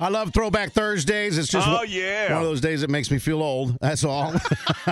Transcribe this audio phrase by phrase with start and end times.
[0.00, 1.38] I love Throwback Thursdays.
[1.38, 2.32] It's just Oh, one, yeah.
[2.32, 3.78] one of those days that makes me feel old.
[3.80, 4.34] That's all.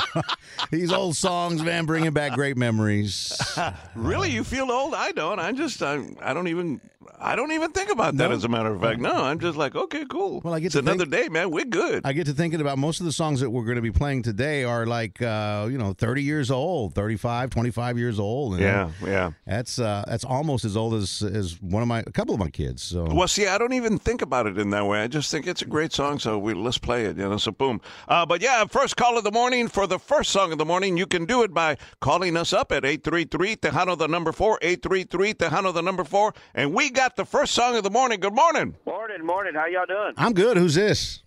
[0.71, 3.33] These old songs, man, bringing back great memories.
[3.95, 4.95] Really, you feel old?
[4.95, 5.39] I don't.
[5.39, 6.81] I'm just, I, I don't even,
[7.19, 8.31] I don't even think about that.
[8.31, 8.35] No?
[8.35, 9.13] As a matter of fact, no.
[9.13, 10.41] I'm just like, okay, cool.
[10.45, 11.51] Well, I get it's another think- day, man.
[11.51, 12.03] We're good.
[12.05, 14.23] I get to thinking about most of the songs that we're going to be playing
[14.23, 18.55] today are like, uh, you know, 30 years old, 35, 25 years old.
[18.55, 18.93] you know.
[19.03, 19.31] yeah, yeah.
[19.47, 22.51] That's uh, that's almost as old as as one of my a couple of my
[22.51, 22.83] kids.
[22.83, 25.03] So Well, see, I don't even think about it in that way.
[25.03, 27.17] I just think it's a great song, so we let's play it.
[27.17, 27.81] You know, so boom.
[28.09, 30.97] Uh, but yeah, first call of the morning for the first song of the morning.
[30.97, 34.33] You can do it by calling us up at eight three three Tejano the number
[34.33, 37.83] four eight three three Tejano the number four, and we got the first song of
[37.83, 38.21] the morning.
[38.21, 38.77] Good morning.
[38.87, 39.55] Morning, morning.
[39.55, 40.13] How y'all doing?
[40.17, 40.57] I'm good.
[40.57, 41.23] Who's this?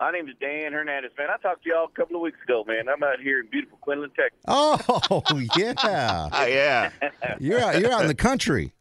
[0.00, 1.28] My name is Dan Hernandez, man.
[1.30, 2.88] I talked to y'all a couple of weeks ago, man.
[2.88, 4.40] I'm out here in beautiful Quinlan, Texas.
[4.48, 5.22] Oh
[5.56, 6.90] yeah, Ah, yeah.
[7.40, 8.72] you're out, you're out in the country.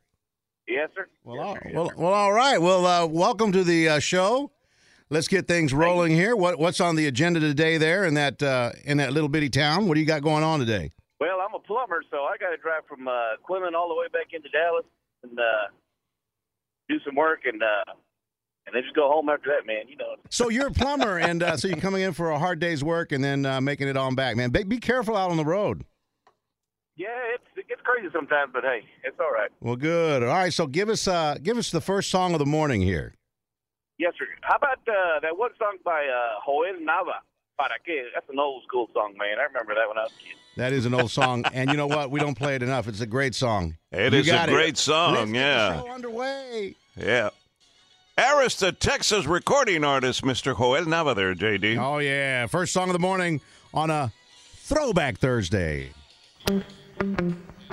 [0.67, 1.07] Yes, sir.
[1.23, 1.61] Well, Yes, all, sir.
[1.65, 2.57] Yes, well, well, all right.
[2.59, 4.51] Well, uh, welcome to the uh, show.
[5.09, 6.35] Let's get things rolling here.
[6.35, 9.87] What what's on the agenda today there in that uh, in that little bitty town?
[9.87, 10.91] What do you got going on today?
[11.19, 14.07] Well, I'm a plumber, so I got to drive from uh, Quinlan all the way
[14.11, 14.85] back into Dallas
[15.21, 15.43] and uh,
[16.93, 17.93] do some work, and uh,
[18.65, 19.87] and then just go home after that, man.
[19.87, 20.15] You know.
[20.29, 23.11] So you're a plumber, and uh, so you're coming in for a hard day's work,
[23.11, 24.51] and then uh, making it on back, man.
[24.51, 25.83] Be, be careful out on the road.
[26.95, 29.49] Yeah, it's it gets crazy sometimes, but hey, it's all right.
[29.59, 30.23] Well, good.
[30.23, 30.53] All right.
[30.53, 33.13] So give us uh, give us the first song of the morning here.
[33.97, 34.25] Yes, sir.
[34.41, 37.21] How about uh, that one song by uh, Joel Nava?
[37.57, 38.03] Para qué?
[38.13, 39.37] That's an old school song, man.
[39.39, 40.35] I remember that when I was a kid.
[40.57, 42.11] That is an old song, and you know what?
[42.11, 42.87] We don't play it enough.
[42.87, 43.77] It's a great song.
[43.91, 45.15] It You is a got great Let's song.
[45.15, 46.75] get the Yeah, show underway.
[46.97, 47.29] yeah.
[48.17, 50.55] Aris, the Texas recording artist, Mr.
[50.57, 51.77] Joel Nava there, JD.
[51.79, 53.41] Oh yeah, first song of the morning
[53.73, 54.11] on a
[54.55, 55.91] Throwback Thursday.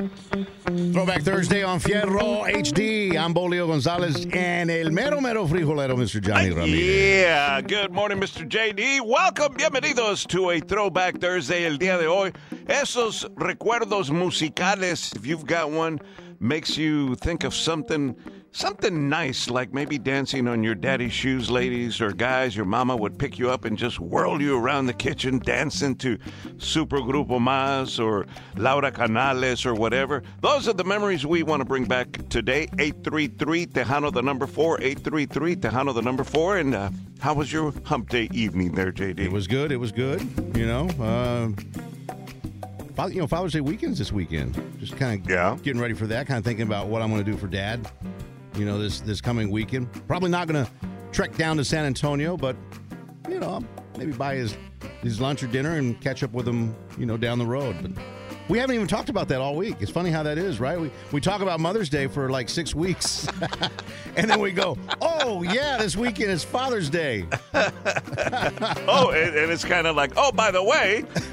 [0.00, 3.18] Throwback Thursday on Fierro HD.
[3.18, 6.22] I'm Bo Leo Gonzalez and el mero mero frijolero, Mr.
[6.22, 7.22] Jonny Ramirez.
[7.22, 8.48] Yeah, good morning, Mr.
[8.48, 9.02] JD.
[9.02, 11.66] Welcome, bienvenidos to a Throwback Thursday.
[11.66, 12.32] El día de hoy,
[12.66, 16.00] esos recuerdos musicales, if you've got one,
[16.40, 18.16] makes you think of something,
[18.50, 22.56] something nice, like maybe dancing on your daddy's shoes, ladies or guys.
[22.56, 26.18] Your mama would pick you up and just whirl you around the kitchen, dancing to
[26.56, 30.22] Super Grupo Mazz or Laura Canales or whatever.
[30.40, 32.62] Those are the memories we want to bring back today.
[32.78, 34.80] 833 Tejano, the number four.
[34.80, 36.56] 833 Tejano, the number four.
[36.56, 36.90] And uh,
[37.20, 39.18] how was your hump day evening there, JD?
[39.18, 39.70] It was good.
[39.70, 40.22] It was good.
[40.56, 41.50] You know, uh,
[43.08, 44.60] you know, Father's Day weekends this weekend.
[44.78, 45.56] Just kind of Yeah.
[45.62, 46.26] getting ready for that.
[46.26, 47.90] Kind of thinking about what I'm going to do for Dad.
[48.56, 49.88] You know, this this coming weekend.
[50.06, 50.70] Probably not going to
[51.12, 52.56] trek down to San Antonio, but
[53.28, 53.62] you know,
[53.98, 54.56] maybe buy his
[55.02, 56.74] his lunch or dinner and catch up with him.
[56.98, 57.76] You know, down the road.
[57.82, 57.92] But
[58.50, 59.76] we haven't even talked about that all week.
[59.80, 60.78] It's funny how that is, right?
[60.78, 63.28] We we talk about Mother's Day for like six weeks,
[64.16, 67.26] and then we go, oh yeah, this weekend is Father's Day.
[67.54, 71.04] oh, and, and it's kind of like, oh, by the way,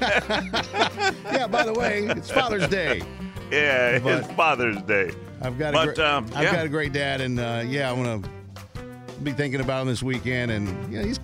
[1.32, 3.02] Yeah, by the way, it's Father's Day.
[3.50, 5.10] yeah, But- it's Father's Day.
[5.40, 6.52] I've got a But, great, um, I've yeah.
[6.52, 8.28] got a great dad, and uh, yeah, I'm gonna
[9.22, 10.50] be thinking about him this weekend.
[10.50, 11.20] And you know, he's,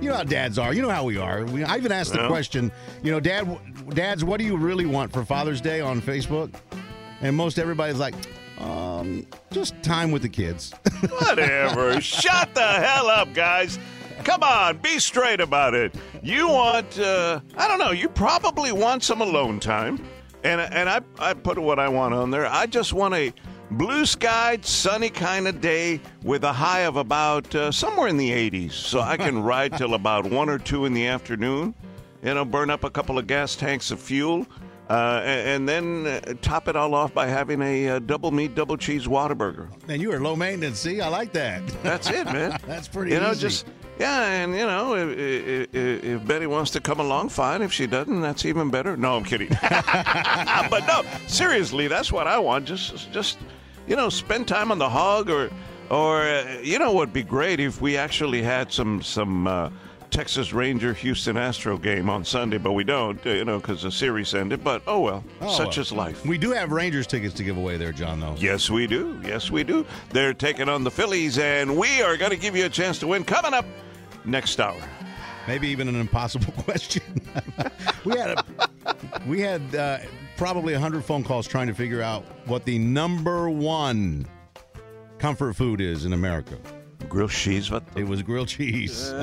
[0.00, 0.72] you know how dads are.
[0.72, 1.44] You know how we are.
[1.44, 2.28] We, I even asked the Yeah.
[2.28, 2.72] question.
[3.02, 3.46] You know, dad,
[3.90, 6.54] dads, what do you really want for Father's Day on Facebook?
[7.20, 8.14] And most everybody's like,
[8.58, 10.72] um, just time with the kids.
[11.20, 12.00] Whatever.
[12.00, 13.78] Shut the hell up, guys.
[14.24, 15.94] Come on, be straight about it.
[16.22, 20.04] You want, uh, I don't know, you probably want some alone time.
[20.44, 22.46] And, and I, I put what I want on there.
[22.46, 23.32] I just want a
[23.70, 28.30] blue skied, sunny kind of day with a high of about uh, somewhere in the
[28.30, 28.72] 80s.
[28.72, 31.74] So I can ride till about 1 or 2 in the afternoon,
[32.22, 34.46] you know, burn up a couple of gas tanks of fuel.
[34.88, 38.56] Uh, and, and then uh, top it all off by having a uh, double meat,
[38.56, 39.68] double cheese Whataburger.
[39.86, 40.80] and you are low maintenance.
[40.80, 41.64] See, I like that.
[41.84, 42.58] That's it, man.
[42.66, 43.40] That's pretty You know, easy.
[43.40, 43.66] just
[44.00, 45.18] yeah, and you know, if,
[45.74, 47.60] if, if Betty wants to come along, fine.
[47.60, 48.96] If she doesn't, that's even better.
[48.96, 49.48] No, I'm kidding.
[50.70, 52.64] but no, seriously, that's what I want.
[52.64, 53.38] Just, just
[53.86, 55.50] you know, spend time on the hog, or,
[55.90, 59.46] or uh, you know, what'd be great if we actually had some some.
[59.46, 59.70] Uh,
[60.10, 63.92] Texas Ranger Houston Astro game on Sunday, but we don't, uh, you know, because the
[63.92, 64.64] series ended.
[64.64, 65.82] But oh well, Oh, such well.
[65.82, 66.26] is life.
[66.26, 68.18] We do have Rangers tickets to give away there, John.
[68.18, 68.34] Though.
[68.36, 69.20] Yes, we do.
[69.24, 69.86] Yes, we do.
[70.12, 73.06] They're taking on the Phillies, and we are going to give you a chance to
[73.06, 73.64] win coming up
[74.24, 74.80] next hour.
[75.48, 77.02] Maybe even an impossible question.
[78.04, 78.44] we had a,
[79.26, 79.98] we had uh,
[80.36, 84.26] probably hundred phone calls trying to figure out what the number one
[85.18, 86.56] comfort food is in America.
[87.08, 87.82] Grilled cheese, what?
[87.96, 89.12] It was grilled cheese.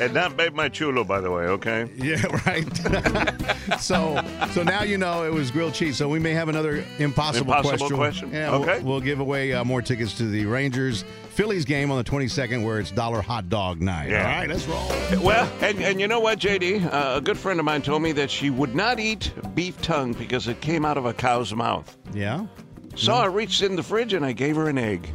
[0.00, 1.44] And not made my chulo, by the way.
[1.44, 1.88] Okay.
[1.94, 3.80] yeah, right.
[3.80, 4.20] so
[4.50, 5.96] so now you know it was grilled cheese.
[5.96, 8.32] So we may have another impossible, Impossible question?
[8.32, 8.82] Yeah, we'll- Okay.
[8.82, 12.78] We'll, give away uh, more tickets to the Rangers Phillies game on the 22nd, where
[12.78, 14.08] it's dollar hot dog night.
[14.08, 14.18] Yeah.
[14.20, 14.88] All right, let's roll.
[15.20, 16.86] Well, and, and you know what, JD?
[16.86, 20.12] Uh, a good friend of mine told me that she would not eat beef tongue
[20.12, 21.96] because it came out of a cow's mouth.
[22.12, 22.46] Yeah.
[22.94, 25.12] So I reached in the fridge and I gave her an egg.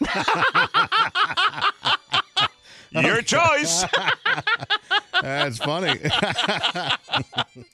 [2.90, 3.84] Your choice.
[5.22, 5.98] That's funny.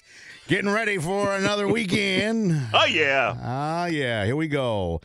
[0.46, 2.56] Getting ready for another weekend.
[2.72, 3.36] Oh, yeah.
[3.42, 5.00] Ah, yeah, here we go.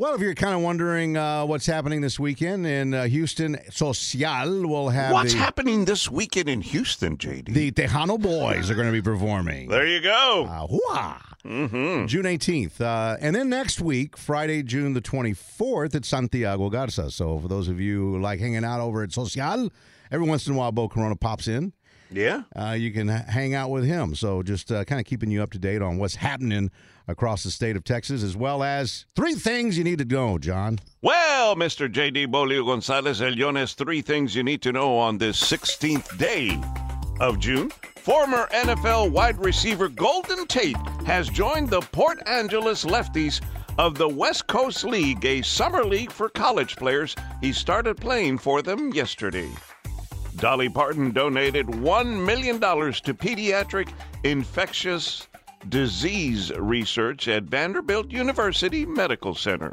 [0.00, 4.68] Well, if you're kind of wondering uh, what's happening this weekend in uh, Houston, Social
[4.68, 7.52] will have What's the, happening this weekend in Houston, JD?
[7.52, 9.68] the Tejano Boys are going to be performing.
[9.68, 10.46] there you go.
[10.48, 12.06] Uh, hooah!
[12.06, 12.80] June 18th.
[12.80, 17.10] Uh, and then next week, Friday, June the 24th, at Santiago Garza.
[17.10, 19.68] So for those of you who like hanging out over at Social,
[20.12, 21.72] every once in a while, Bo Corona pops in.
[22.10, 22.42] Yeah.
[22.54, 24.14] Uh, you can hang out with him.
[24.14, 26.70] So just uh, kind of keeping you up to date on what's happening
[27.06, 30.78] across the state of Texas, as well as three things you need to know, John.
[31.00, 31.90] Well, Mr.
[31.90, 32.26] J.D.
[32.26, 36.60] Bo Leo Gonzalez El Leones, three things you need to know on this 16th day
[37.20, 37.70] of June.
[37.96, 40.76] Former NFL wide receiver Golden Tate
[41.06, 43.40] has joined the Port Angeles Lefties
[43.78, 47.14] of the West Coast League, a summer league for college players.
[47.40, 49.48] He started playing for them yesterday.
[50.38, 53.92] Dolly Parton donated $1 million to pediatric
[54.22, 55.26] infectious
[55.68, 59.72] disease research at Vanderbilt University Medical Center.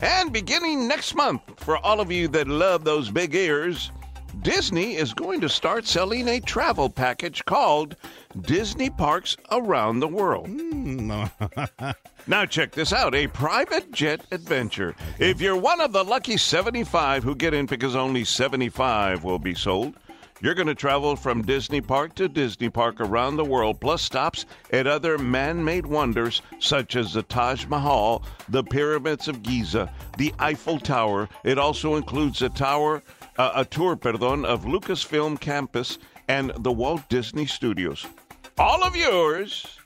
[0.00, 3.90] And beginning next month, for all of you that love those big ears,
[4.40, 7.96] Disney is going to start selling a travel package called
[8.40, 10.48] Disney Parks Around the World.
[10.48, 11.24] Hmm.
[12.28, 14.94] Now, check this out a private jet adventure.
[15.18, 19.56] If you're one of the lucky 75 who get in because only 75 will be
[19.56, 19.94] sold,
[20.40, 24.44] you're going to travel from Disney Park to Disney Park around the world, plus stops
[24.72, 30.34] at other man made wonders such as the Taj Mahal, the Pyramids of Giza, the
[30.40, 31.28] Eiffel Tower.
[31.44, 33.02] It also includes a tower,
[33.38, 35.98] uh, a tour, pardon, of Lucasfilm Campus
[36.28, 38.04] and the Walt Disney Studios.
[38.58, 39.78] All of yours.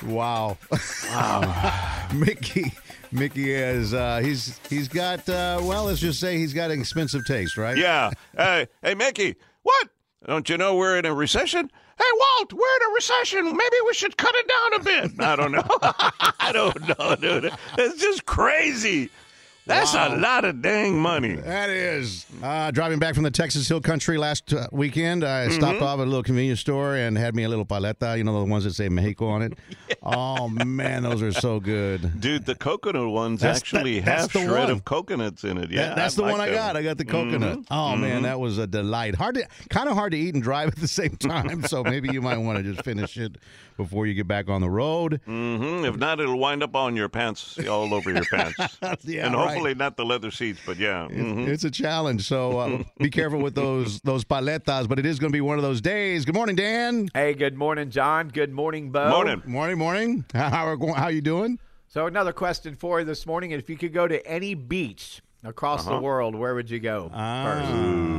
[0.05, 0.59] Wow.
[1.09, 2.09] Wow.
[2.15, 2.73] Mickey.
[3.11, 7.25] Mickey is uh, he's he's got uh, well let's just say he's got an expensive
[7.25, 8.11] taste right Yeah.
[8.37, 9.37] Hey, hey, Mickey.
[9.63, 9.89] What?
[10.27, 11.71] Don't you know we're in a recession?
[11.97, 13.45] Hey, Walt, we're in a recession.
[13.45, 15.13] Maybe we should cut it down a bit.
[15.21, 15.63] I don't know.
[16.41, 17.53] I don't know, dude.
[17.79, 19.11] It's just crazy.
[19.67, 20.15] That's Wow.
[20.15, 21.37] a lot of dang money.
[21.37, 22.27] That is.
[22.43, 25.55] Uh, driving back from the Texas Hill Country last uh, weekend, I Mm-hmm.
[25.55, 28.39] stopped off at a little convenience store and had me a little paleta, you know,
[28.39, 29.55] the ones that say Mexico on it.
[30.07, 32.21] Oh, man, those are so good.
[32.21, 34.71] Dude, the coconut ones That's- actually that- have shred one.
[34.71, 35.71] of coconuts in it.
[35.71, 36.57] Yeah, That- that's I the one like I them.
[36.57, 36.77] got.
[36.77, 37.59] I got the coconut.
[37.61, 37.73] Mm-hmm.
[37.73, 39.15] Oh, man, that was a delight.
[39.15, 41.63] Hard to, kind of hard to eat and drive at the same time.
[41.67, 43.37] so maybe you might want to just finish it
[43.79, 45.21] before you get back on the road.
[45.25, 48.59] hmm If not, it'll wind up on your pants, all over your pants.
[49.05, 49.54] Yeah, and right.
[49.55, 51.09] Hopefully not the leather seats, but yeah.
[51.11, 51.47] mhm.
[51.49, 54.89] It's a challenge, so uh, be careful with those those paletas.
[54.89, 56.25] But it is going to be one of those days.
[56.25, 57.09] Good morning, Dan.
[57.15, 58.29] Hey, good morning, John.
[58.29, 59.09] Good morning, Bo.
[59.11, 59.43] Morning.
[59.47, 60.25] Morning, morning.
[60.35, 61.59] How are how you doing?
[61.89, 65.87] So another question for you this morning: If you could go to any beach across
[65.87, 65.97] Uh-huh.
[65.97, 67.71] the world, where would you go first?
[67.71, 68.14] Oh,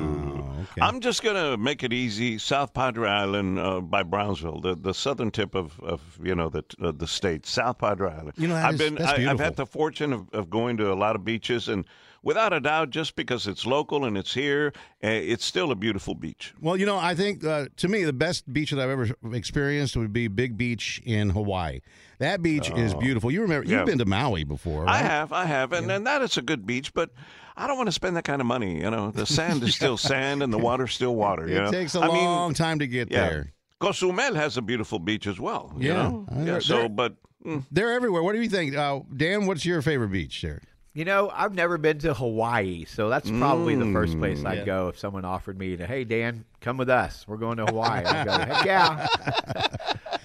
[0.78, 0.86] okay.
[0.86, 2.38] I'm just going to make it easy.
[2.38, 6.64] South Padre Island uh, by Brownsville, the, the southern tip of, of you know the
[6.82, 8.34] uh, the state, South Padre Island.
[8.38, 10.96] You know, I've is- been I, I've had the fortune of, of going to a
[10.96, 11.86] lot of beaches, and
[12.26, 16.16] without a doubt, just because it's local and it's here, uh, it's still a beautiful
[16.16, 16.54] beach.
[16.60, 19.96] Well, you know, I think uh, to me the best beach that I've ever experienced
[19.96, 21.80] would be Big Beach in Hawaii.
[22.18, 23.30] That beach is beautiful.
[23.30, 23.78] You remember yeah.
[23.78, 26.66] you've been to Maui before, I have, I have, and, and that is a good
[26.66, 27.12] beach, but
[27.58, 28.82] I don't want to spend that kind of money.
[28.82, 31.48] You know, the sand is still sand and the water's still water.
[31.48, 31.72] You It know?
[31.72, 33.30] takes a I mean, long time to get yeah.
[33.30, 33.54] there.
[33.80, 35.74] Cozumel has a beautiful beach as well.
[35.78, 35.94] You Yeah.
[35.94, 36.26] know?
[36.32, 36.44] Uh, yeah.
[36.46, 38.24] they're- So, but mm, They're everywhere.
[38.24, 39.46] What do you think, uh, Dan?
[39.46, 40.62] What's your favorite beach there?
[40.94, 44.46] You know, I've never been to Hawaii, so that's probably the first place Mm.
[44.48, 44.66] I'd Yeah.
[44.66, 47.26] go if someone offered me to, hey, Dan, come with us.
[47.28, 48.06] We're going to Hawaii.
[48.06, 49.08] I'd go, heck yeah.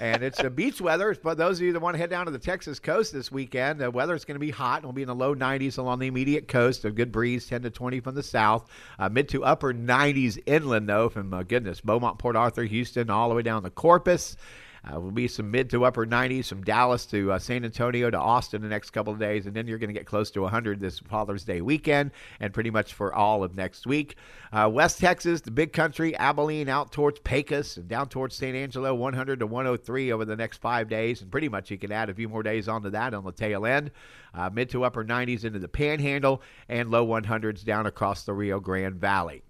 [0.01, 1.15] And it's the beach weather.
[1.23, 3.81] But those of you that want to head down to the Texas coast this weekend,
[3.81, 4.83] the weather is going to be hot.
[4.83, 6.85] We'll be in the low 90s along the immediate coast.
[6.87, 8.69] A good breeze, 10 to 20 from the south.
[8.99, 13.29] Uh, mid to upper 90s inland, though, from, uh, goodness, Beaumont, Port Arthur, Houston, all
[13.29, 14.37] the way down to Corpus.
[14.85, 18.19] Uh, will be some mid to upper 90s from Dallas to uh, San Antonio to
[18.19, 20.81] Austin the next couple of days, and then you're going to get close to 100
[20.81, 24.17] this Father's Day weekend, and pretty much for all of next week.
[24.53, 28.95] Uh, West Texas, the big country, Abilene out towards Pecos and down towards San Angelo,
[28.95, 32.15] 100 to 103 over the next five days, and pretty much you can add a
[32.15, 33.91] few more days onto that on the tail end.
[34.33, 38.61] Uh, mid to upper 90s into the Panhandle, and low 100s down across the Rio
[38.61, 39.43] Grande Valley.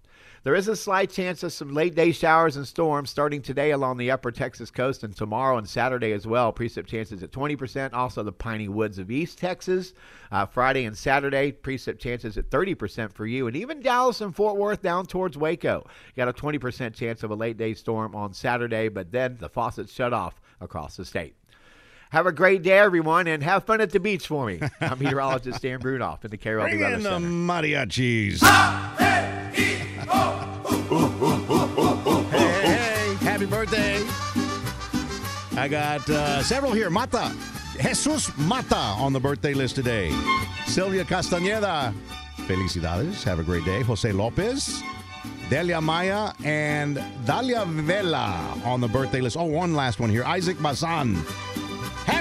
[0.43, 3.97] There is a slight chance of some late day showers and storms starting today along
[3.97, 6.51] the upper Texas coast and tomorrow and Saturday as well.
[6.51, 7.93] Precip chances at 20%.
[7.93, 9.93] Also, the piney woods of East Texas.
[10.31, 13.45] Uh, Friday and Saturday, precip chances at 30% for you.
[13.45, 15.85] And even Dallas and Fort Worth down towards Waco.
[16.17, 19.93] Got a 20% chance of a late day storm on Saturday, but then the faucets
[19.93, 21.35] shut off across the state.
[22.09, 24.59] Have a great day, everyone, and have fun at the beach for me.
[24.81, 27.27] I'm meteorologist Dan Brunoff in the KRLD Bring Weather in the Center.
[27.27, 29.00] mariachis.
[32.29, 34.03] Hey, happy birthday.
[35.57, 36.89] I got uh, several here.
[36.89, 37.35] Mata.
[37.79, 40.11] Jesus Mata on the birthday list today.
[40.65, 41.93] Sylvia Castañeda.
[42.47, 43.23] Felicidades.
[43.23, 43.81] Have a great day.
[43.81, 44.81] Jose Lopez.
[45.49, 49.35] Delia Maya and Dalia Vela on the birthday list.
[49.37, 50.23] Oh, one last one here.
[50.23, 51.17] Isaac Bazan.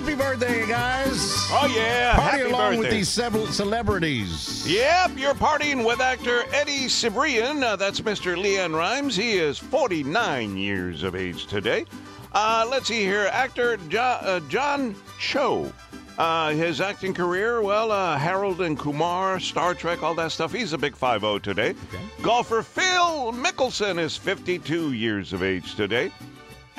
[0.01, 1.35] Happy birthday, guys.
[1.51, 2.15] Oh, yeah.
[2.17, 4.67] Party Happy along with these several celebrities.
[4.67, 7.63] Yep, you're partying with actor Eddie Cibrian.
[7.63, 8.35] Uh, that's Mr.
[8.35, 9.15] LeAnn Rimes.
[9.15, 11.85] He is 49 years of age today.
[12.33, 13.29] Uh, let's see here.
[13.31, 15.71] Actor jo- uh, John Cho.
[16.17, 20.51] Uh, his acting career, well, uh, Harold and Kumar, Star Trek, all that stuff.
[20.51, 21.75] He's a big 5 0 today.
[22.23, 26.11] Golfer Phil Mickelson is 52 years of age today.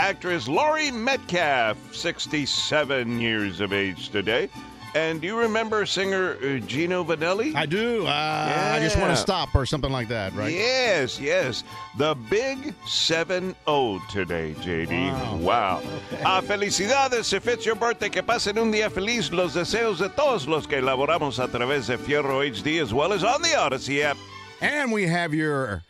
[0.01, 4.49] Actress Laurie Metcalf, 67 years of age today.
[4.95, 7.53] And do you remember singer uh, Gino Vannelli?
[7.53, 8.07] I do.
[8.07, 10.51] Uh, I just want to stop or something like that, right?
[10.51, 11.63] Yes, yes.
[11.99, 15.39] The big 7 0 today, JD.
[15.39, 15.83] Wow.
[16.25, 17.31] Ah, felicidades.
[17.31, 19.31] If it's your birthday, que pasen un día feliz.
[19.31, 23.23] Los deseos de todos los que elaboramos a través de Fierro HD as well as
[23.23, 24.17] on the Audacy app.
[24.61, 25.83] And we have your.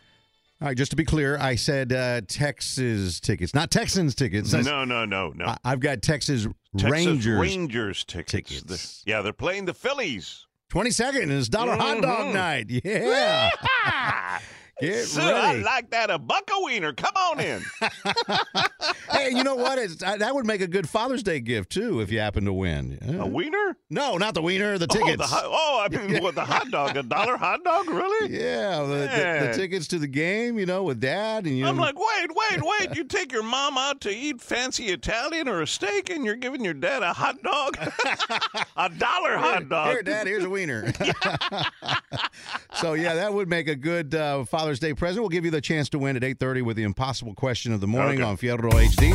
[0.62, 4.52] All right, just to be clear, I said uh, Texas tickets, not Texans tickets.
[4.52, 5.46] That's- No, no, no, no.
[5.46, 7.40] I- I've got Texas, Texas Rangers.
[7.40, 8.60] Rangers tickets.
[8.60, 9.02] tickets.
[9.02, 10.46] The- yeah, they're playing the Phillies.
[10.72, 12.32] 22nd is dollar hot dog Mhm.
[12.34, 12.66] night.
[12.84, 13.50] Yeah.
[14.80, 16.10] Get So I like that.
[16.10, 16.92] A buck a wiener.
[16.92, 17.62] Come on in.
[19.10, 19.78] hey, you know what?
[19.78, 22.98] It's, that would make a good Father's Day gift, too, if you happen to win.
[23.02, 23.22] Yeah.
[23.22, 23.76] a wiener?
[23.90, 25.30] No, not the wiener, the Oh, tickets.
[25.30, 26.96] the oh, I mean, what the hot dog?
[26.96, 27.88] A dollar hot dog?
[27.88, 28.36] Really?
[28.36, 28.80] Yeah.
[28.82, 30.58] The, the, the, tickets to the game.
[30.58, 31.66] You know, with Dad and you.
[31.66, 32.96] I'm know, like, wait, wait, wait.
[32.96, 36.64] You take your mom out to eat fancy Italian or a steak, and you're giving
[36.64, 37.76] your dad a hot dog?
[38.76, 39.88] a dollar hot dog.
[39.88, 40.92] Here, Dad, here's a wiener.
[42.74, 45.22] so yeah, that would make a good uh, Father's Day present.
[45.22, 47.86] We'll give you the chance to win at 8:30 with the impossible question of the
[47.88, 48.28] morning Okay.
[48.28, 49.12] on Fierro HD.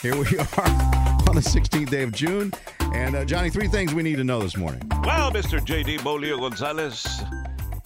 [0.00, 2.50] Here we are on the 16th day of June,
[2.94, 4.80] and uh, Jonny, three things we need to know this morning.
[5.04, 5.62] Well, Mr.
[5.62, 5.98] J.D.
[5.98, 7.06] Bo Leo Gonzalez,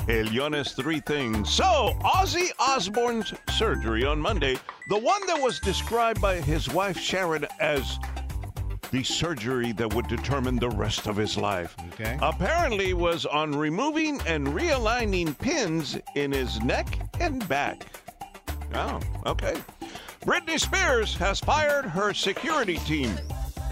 [0.09, 1.51] El three things.
[1.51, 4.57] So, Ozzy Osbourne's surgery on Monday,
[4.89, 7.99] the one that was described by his wife Sharon as
[8.91, 11.77] the surgery that would determine the rest of his life.
[11.93, 12.19] Okay.
[12.21, 16.87] Apparently was on removing and realigning pins in his neck
[17.21, 17.87] and back.
[18.75, 19.57] Oh, okay.
[20.23, 23.15] Britney Spears has fired her security team.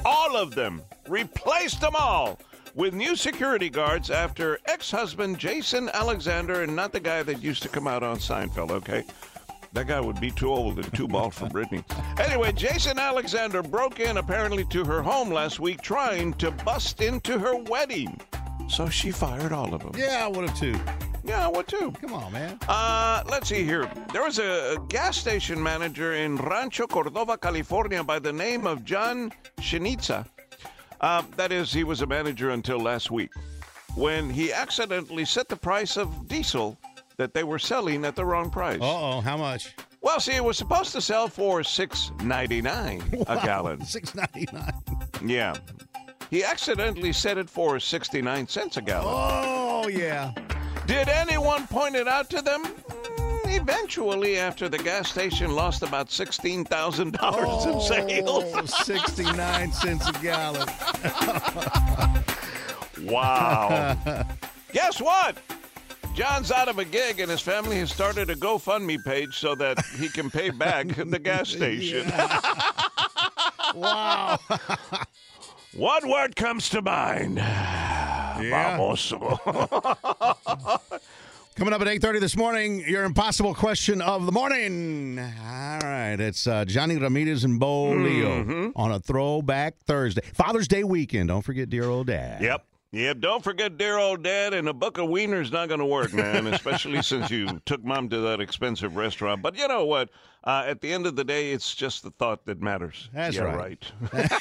[0.04, 0.82] All of them.
[1.08, 2.38] Replaced them all
[2.74, 7.62] with new security guards after ex husband Jason Alexander, and not the guy that used
[7.62, 9.04] to come out on Seinfeld, okay?
[9.72, 11.84] That guy would be too old and too bald for Britney.
[12.18, 17.38] Anyway, Jason Alexander broke in apparently to her home last week trying to bust into
[17.38, 18.20] her wedding.
[18.68, 19.92] So she fired all of them.
[19.96, 20.78] Yeah, I would have too.
[21.24, 21.92] Yeah, what too?
[22.00, 22.58] Come on, man.
[22.68, 23.90] Uh, let's see here.
[24.12, 28.84] There was a, a gas station manager in Rancho Cordova, California, by the name of
[28.84, 30.26] John Shinitza.
[31.00, 33.30] Uh, that is, he was a manager until last week,
[33.94, 36.78] when he accidentally set the price of diesel
[37.18, 38.80] that they were selling at the wrong price.
[38.80, 39.74] Uh oh, how much?
[40.00, 43.84] Well, see, it was supposed to sell for six ninety nine a gallon.
[43.84, 44.72] Six ninety nine.
[45.24, 45.54] Yeah,
[46.30, 49.08] he accidentally set it for sixty nine cents a gallon.
[49.10, 50.32] Oh yeah.
[50.86, 52.64] Did anyone point it out to them?
[52.64, 58.44] Mm, Eventually, after the gas station lost about sixteen thousand dollars in sales.
[58.54, 60.66] Oh, 69 cents a gallon.
[63.04, 63.96] Wow!
[64.72, 65.38] Guess what?
[66.18, 69.78] John's out of a gig, and his family has started a GoFundMe page so that
[70.00, 72.12] he can pay back the gas station.
[73.74, 74.38] Wow.
[75.76, 77.36] One word comes to mind.
[77.36, 78.76] Yeah.
[78.78, 79.38] Baboso.
[81.54, 85.18] Coming up at 8.30 this morning, your impossible question of the morning.
[85.18, 88.68] All right, it's uh, Jonny Ramirez and Bo Leo Mm-hmm.
[88.74, 90.22] on a throwback Thursday.
[90.32, 91.28] Father's Day weekend.
[91.28, 92.40] Don't forget dear old dad.
[92.42, 92.64] Yep.
[92.92, 93.20] Yep.
[93.20, 96.46] Don't forget dear old dad, and a buck of wiener's not going to work, man,
[96.46, 99.42] especially since you took mom to that expensive restaurant.
[99.42, 100.08] But you know what?
[100.42, 103.10] Uh, at the end of the day, it's just the thought that matters.
[103.12, 103.92] That's yeah, right.
[104.12, 104.32] right.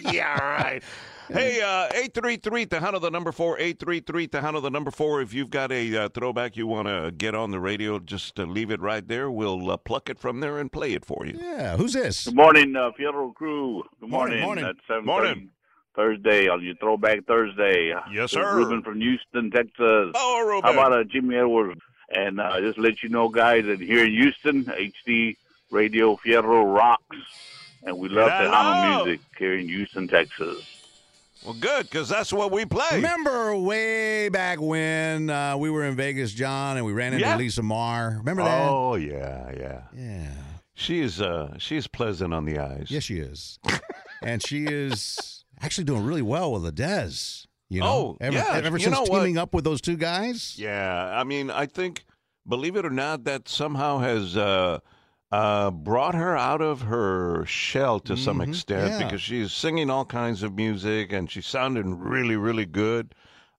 [0.12, 0.82] yeah, right.
[1.28, 5.22] Hey, uh, 833 Tejano, the number four, 833 Tejano, the number four.
[5.22, 8.44] If you've got a uh, throwback you want to get on the radio, just uh,
[8.44, 9.30] leave it right there.
[9.30, 11.38] We'll uh, pluck it from there and play it for you.
[11.40, 12.24] Yeah, who's this?
[12.24, 13.82] Good morning, uh, Fierro crew.
[14.00, 14.64] Good Morning, morning.
[14.64, 14.64] morning.
[14.64, 15.50] At 7 Morning.
[15.94, 17.88] Thursday on your Throwback Thursday.
[18.12, 18.56] Yes, This sir.
[18.56, 20.12] Ruben from Houston, Texas.
[20.14, 20.62] Oh, Ruben.
[20.64, 21.80] How about uh, Jimmy Edwards?
[22.14, 25.36] And uh, just let you know, guys, that here in Houston, HD
[25.70, 27.16] Radio Fierro rocks.
[27.84, 28.50] And we love Hello.
[28.50, 30.68] Tejano music here in Houston, Texas.
[31.44, 32.86] Well, good, because that's what we play.
[32.92, 37.36] Remember way back when uh, we were in Vegas, John, and we ran into Yeah.
[37.36, 38.14] Lisa Mar?
[38.18, 38.68] Remember that?
[38.70, 39.80] Oh, yeah, yeah.
[39.96, 40.28] Yeah.
[40.74, 42.86] She is uh she's pleasant on the eyes.
[42.88, 43.58] Yes, she is.
[44.22, 47.46] and she is actually doing really well with the Dez.
[47.68, 49.20] You know, Oh, ever, yeah, ever you since know what?
[49.20, 50.56] teaming up with those two guys.
[50.58, 52.04] Yeah, I mean, I think
[52.46, 54.80] believe it or not that somehow has uh
[55.30, 59.04] uh brought her out of her shell to some Mhm, extent yeah.
[59.04, 63.14] because she's singing all kinds of music and she's sounding really really good.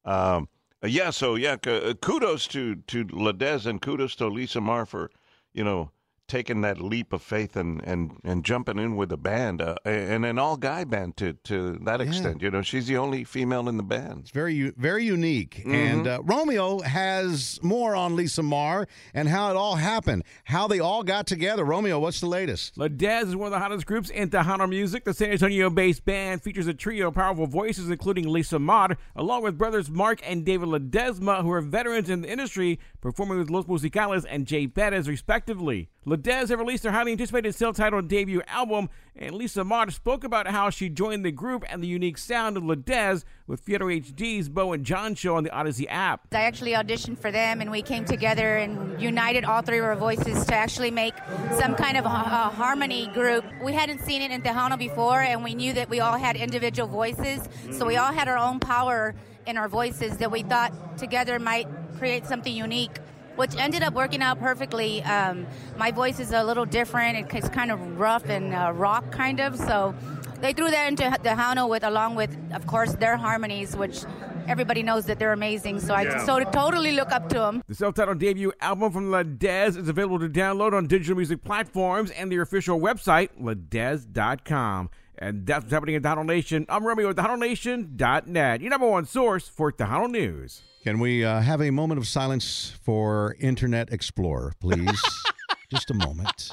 [0.05, 0.47] Um
[0.85, 5.09] yeah, so yeah, uh, kudos to to Ladez and kudos to Lisa Mar for,
[5.53, 5.89] you know,
[6.27, 10.25] taking that leap of faith and and and jumping in with a band uh, and
[10.25, 12.07] an all guy band to to that Yeah.
[12.07, 12.41] extent.
[12.41, 14.21] You know, she's the only female in the band.
[14.21, 15.55] It's very, very unique.
[15.59, 15.73] Mm-hmm.
[15.73, 20.79] And uh, Romeo has more on Lisa Mar and how it all happened, how they
[20.79, 21.63] all got together.
[21.65, 22.77] Romeo, what's the latest?
[22.77, 25.03] La Dez is one of the hottest groups in Tejano music.
[25.05, 29.57] The San Antonio-based band features a trio of powerful voices, including Lisa Mott, along with
[29.57, 34.25] brothers Mark and David Ledesma, who are veterans in the industry, performing with Los Musicales
[34.29, 35.89] and Jay Perez, respectively.
[36.05, 40.69] Ledez have released their highly anticipated self-titled debut album, and Lisa Mott spoke about how
[40.69, 44.85] she joined the group and the unique sound of Ledez with Fierro HD's Bo and
[44.85, 46.27] John show on the Audacy app.
[46.33, 49.95] I actually auditioned for them, and we came together and united all three of our
[49.95, 51.13] voices to actually make
[51.57, 53.45] some kind of a, a harmony group.
[53.63, 56.89] We hadn't seen it in Tejano before, and we knew that we all had individual
[56.89, 61.39] voices, so we all had our own power in our voices that we thought together
[61.39, 62.97] might create something unique.
[63.35, 65.01] Which ended up working out perfectly.
[65.03, 69.39] Um, my voice is a little different; it's kind of rough and uh, rock, kind
[69.39, 69.57] of.
[69.57, 69.95] So
[70.39, 74.03] they threw that into the Hano with, along with, of course, their harmonies, which
[74.47, 75.79] everybody knows that they're amazing.
[75.79, 77.63] So I so totally look up to them.
[77.67, 82.11] The self-titled debut album from La Dez is available to download on digital music platforms
[82.11, 84.89] and their official website, ladez.com.
[85.17, 86.65] And that's what's happening in Tejano Nation.
[86.69, 90.63] I'm Romeo with TejanoNation.net, your number one source for Tejano News.
[90.83, 95.01] Can we uh, have a moment of silence for Internet Explorer, please?
[95.69, 96.49] Just a moment.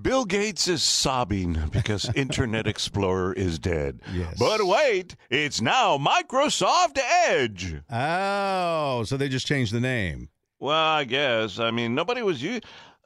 [0.00, 4.00] Bill Gates is sobbing because Internet Explorer is dead.
[4.12, 4.36] Yes.
[4.38, 7.76] But wait, it's now Microsoft Edge.
[7.90, 10.30] Oh, so they just changed the name.
[10.58, 11.58] Well, I guess.
[11.58, 12.60] I mean, nobody was you.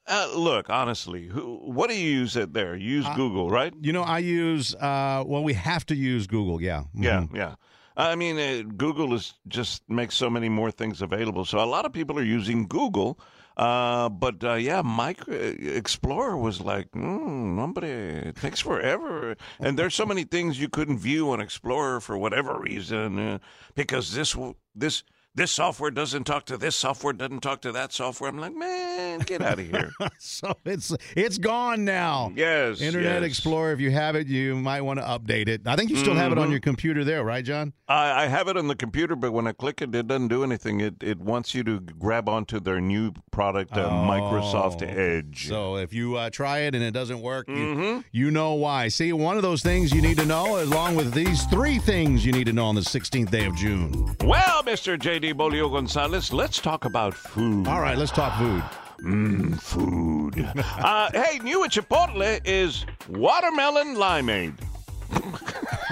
[0.09, 2.77] Uh, look, honestly, who, what do you use it there?
[2.77, 3.73] You use Google, right?
[3.81, 6.85] You know, I use, uh, well, we have to use Google, yeah.
[6.95, 7.37] Yeah, Mhm.
[7.37, 7.55] yeah.
[7.97, 11.45] I mean, uh, Google is just makes so many more things available.
[11.45, 13.19] So a lot of people are using Google.
[13.57, 19.35] Uh, but uh, yeah, Micro Explorer was like, mm, nobody, it takes forever.
[19.59, 23.39] And there's so many things you couldn't view on Explorer for whatever reason, uh,
[23.75, 25.03] because this w- this
[25.37, 28.29] this software doesn't talk to this software, doesn't talk to that software.
[28.31, 29.93] I'm like, man, get out of here.
[30.19, 32.33] So it's it's gone now.
[32.35, 33.31] yes, Internet yes.
[33.31, 35.63] Explorer, if you have it, you might want to update it.
[35.67, 36.53] I think you still have it on Mhm.
[36.53, 37.73] your computer there, right, John?
[37.89, 40.43] I, I have it on the computer, but when I click it, it doesn't do
[40.43, 40.81] anything.
[40.81, 44.87] It it wants you to grab onto their new product, uh, Microsoft Oh.
[45.01, 45.49] Edge.
[45.49, 48.05] So if you uh, try it and it doesn't work, you, Mhm.
[48.13, 48.89] you know why.
[48.89, 52.33] See, one of those things you need to know, along with these three things you
[52.33, 54.17] need to know on the 16th day of June.
[54.25, 54.99] Well, Mr.
[54.99, 55.26] J.D.
[55.33, 57.67] Bo Leo Gonzalez, let's talk about food.
[57.67, 58.63] All right, let's talk food.
[59.01, 60.39] Mm, food.
[60.79, 64.55] uh, hey, new at Chipotle is watermelon limeade.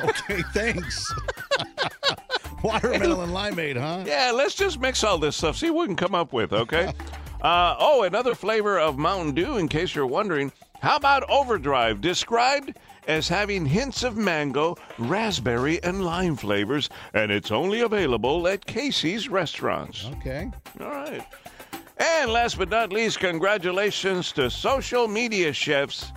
[0.03, 1.13] Okay, thanks.
[2.63, 4.05] Watermelon limeade, huh?
[4.07, 5.57] Yeah, let's just mix all this stuff.
[5.57, 6.93] See what we can come up with, okay?
[7.45, 10.51] Uh, oh, another flavor of Mountain Dew, in case you're wondering.
[10.85, 12.77] How about Overdrive, described
[13.09, 19.31] as having hints of mango, raspberry, and lime flavors, and it's only available at Casey's
[19.31, 20.05] restaurants.
[20.19, 20.51] Okay.
[20.79, 21.27] All right.
[21.97, 26.13] And last but not least, congratulations to social media chefs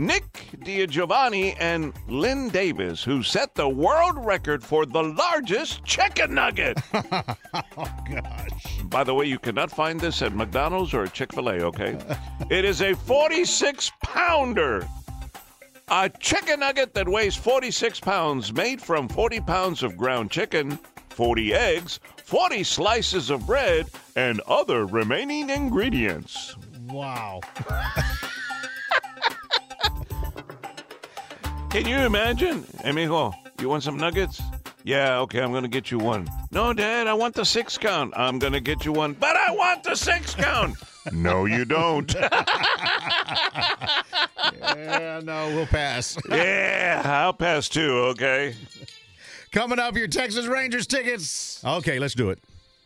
[0.00, 6.78] Nick DiGiovanni and Lynn Davis, who set the world record for the largest chicken nugget.
[7.76, 8.82] Oh gosh.
[8.84, 11.98] By the way, you cannot find this at McDonald's or Chick fil A, okay?
[12.50, 14.86] it is a 46 pounder.
[15.88, 20.78] A chicken nugget that weighs 46 pounds, made from 40 pounds of ground chicken,
[21.10, 23.86] 40 eggs, 40 slices of bread,
[24.16, 26.56] and other remaining ingredients.
[26.88, 27.40] Wow.
[31.70, 32.64] Can you imagine?
[32.82, 34.42] Hey, mijo, you want some nuggets?
[34.82, 36.28] Yeah, okay, I'm gonna get you one.
[36.50, 38.12] No, Dad, I want the six count.
[38.16, 40.76] I'm gonna get you one, but I want the six count.
[41.12, 42.14] no, you don't.
[44.62, 46.16] Yeah, no, we'll pass.
[46.28, 48.54] yeah, I'll pass too, okay?
[49.52, 51.62] Coming up, your Texas Rangers tickets.
[51.64, 52.38] Okay, let's do it.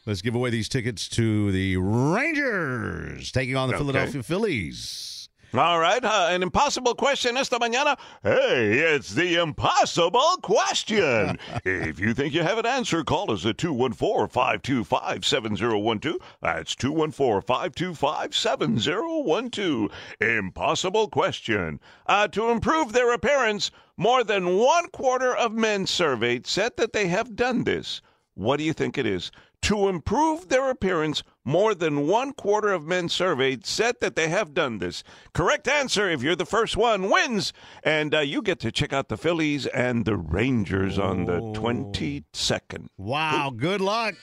[0.07, 3.83] Let's give away these tickets to the Rangers taking on the Okay.
[3.85, 5.11] Philadelphia Phillies.
[5.57, 7.97] All right, uh, an impossible question esta mañana.
[8.25, 11.39] Hey, it's the impossible question.
[11.65, 16.17] if you think you have an answer, call us at 214 525 7012.
[16.43, 19.91] That's 214 525 7012.
[20.21, 21.79] Impossible question.
[22.07, 27.07] Uh, to improve their appearance, more than one quarter of men surveyed said that they
[27.07, 28.03] have done this.
[28.35, 29.31] What do you think it is?
[29.65, 34.53] To improve their appearance, more than one quarter of men surveyed said that they have
[34.53, 35.03] done this.
[35.33, 37.55] Correct answer, if you're the first one, wins.
[37.83, 42.89] And uh, you get to check out the Phillies and the Rangers on the 22nd.
[42.99, 44.15] Wow, good luck.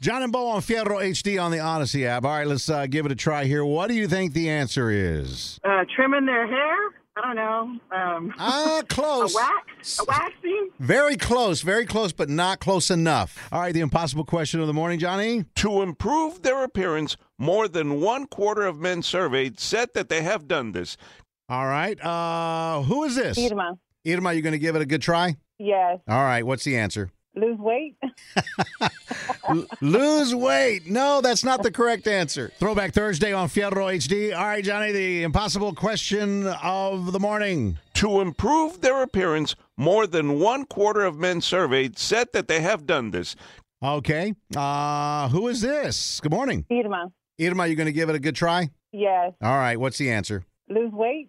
[0.00, 2.24] John and Bo on Fierro HD on the Audacy app.
[2.24, 3.64] All right, let's uh, give it a try here.
[3.64, 5.60] What do you think the answer is?
[5.62, 6.76] uh, trimming their hair.
[7.16, 7.96] I don't know.
[7.96, 9.34] Um, Ah, a close.
[9.34, 10.70] wax, a waxing.
[10.78, 13.36] Very close, very close, but not close enough.
[13.52, 15.44] All right, the impossible question of the morning, Jonny.
[15.56, 20.46] To improve their appearance, more than one quarter of men surveyed said that they have
[20.48, 20.96] done this.
[21.48, 23.36] All right, uh, who is this?
[23.38, 23.78] Irma.
[24.06, 25.36] Irma, you going to give it a good try?
[25.58, 25.98] Yes.
[26.08, 27.10] All right, what's the answer?
[27.34, 27.96] Lose weight.
[29.80, 30.90] Lose weight.
[30.90, 32.50] No, that's not the correct answer.
[32.58, 34.36] Throwback Thursday on Fierro HD.
[34.36, 37.78] All right, Jonny, the impossible question of the morning.
[37.94, 42.86] To improve their appearance, more than one quarter of men surveyed said that they have
[42.86, 43.36] done this.
[43.82, 46.20] Okay, uh, who is this?
[46.20, 46.66] Good morning.
[46.70, 47.12] Irma.
[47.40, 48.70] Irma, you going to give it a good try?
[48.92, 49.32] Yes.
[49.40, 50.44] All right, what's the answer?
[50.70, 51.28] Lose weight.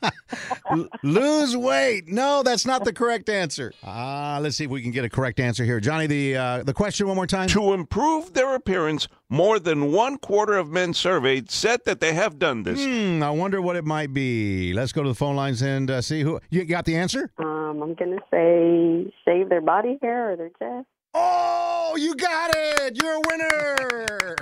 [0.70, 2.08] L- lose weight.
[2.08, 3.72] No, that's not the correct answer.
[3.84, 5.78] Ah, let's see if we can get a correct answer here.
[5.78, 7.48] Jonny, the uh, the question one more time.
[7.50, 12.38] To improve their appearance, more than one quarter of men surveyed said that they have
[12.40, 12.84] done this.
[12.84, 14.72] Hmm, I wonder what it might be.
[14.74, 16.40] Let's go to the phone lines and uh, see who.
[16.50, 17.30] You got the answer?
[17.38, 20.88] Um, I'm gonna say shave their body hair or their chest.
[21.14, 23.00] Oh, you got it.
[23.00, 24.36] You're a winner.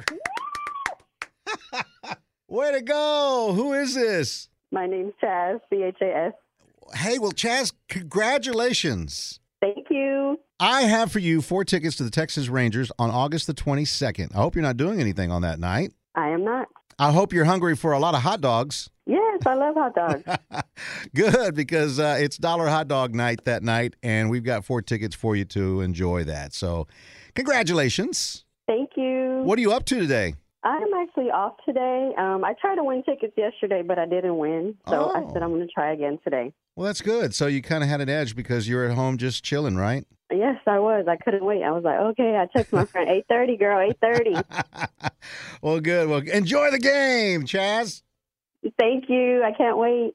[2.48, 3.52] Way to go.
[3.56, 4.48] Who is this?
[4.70, 6.32] My name's Chaz, C H A S.
[6.94, 9.40] Hey, well, Chaz, congratulations.
[9.60, 10.38] Thank you.
[10.60, 14.32] I have for you four tickets to the Texas Rangers on August the 22nd.
[14.32, 15.92] I hope you're not doing anything on that night.
[16.14, 16.68] I am not.
[17.00, 18.90] I hope you're hungry for a lot of hot dogs.
[19.06, 20.22] Yes, I love hot dogs.
[21.14, 25.16] Good, because uh, it's Dollar Hot Dog Night that night, and we've got four tickets
[25.16, 26.54] for you to enjoy that.
[26.54, 26.86] So,
[27.34, 28.44] congratulations.
[28.66, 29.40] Thank you.
[29.42, 30.34] What are you up to today?
[30.62, 32.12] I'm actually off today.
[32.18, 34.76] Um, I tried to win tickets yesterday, but I didn't win.
[34.90, 35.30] So I Oh.
[35.32, 36.52] said I'm going to try again today.
[36.74, 37.34] Well, that's good.
[37.34, 40.04] So, you kind of had an edge because you're at home just chilling, right?
[40.30, 41.06] Yes, I was.
[41.08, 41.62] I couldn't wait.
[41.62, 42.36] I was like, okay.
[42.36, 45.10] I text my friend, 8:30, girl, 8:30.
[45.62, 46.08] well, good.
[46.08, 48.02] Well, enjoy the game, Chaz.
[48.78, 49.44] Thank you.
[49.44, 50.14] I can't wait.